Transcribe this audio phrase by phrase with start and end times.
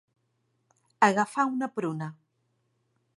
[1.09, 2.11] Agafar una pruna.